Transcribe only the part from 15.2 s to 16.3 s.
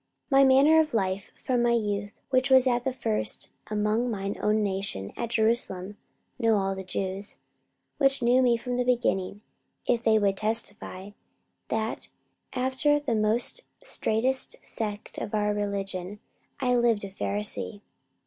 our religion